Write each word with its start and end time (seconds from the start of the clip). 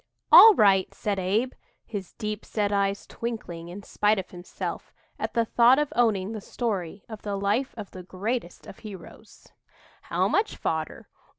"All 0.31 0.55
right," 0.55 0.91
said 0.95 1.19
Abe, 1.19 1.53
his 1.85 2.13
deep 2.13 2.43
set 2.43 2.71
eyes 2.71 3.05
twinkling 3.05 3.67
in 3.69 3.83
spite 3.83 4.17
of 4.17 4.31
himself 4.31 4.91
at 5.19 5.35
the 5.35 5.45
thought 5.45 5.77
of 5.77 5.93
owning 5.95 6.31
the 6.31 6.41
story 6.41 7.03
of 7.07 7.21
the 7.21 7.35
life 7.35 7.75
of 7.77 7.91
the 7.91 8.01
greatest 8.01 8.65
of 8.65 8.79
heroes, 8.79 9.49
"how 10.01 10.27
much 10.27 10.57
fodder?" 10.57 11.07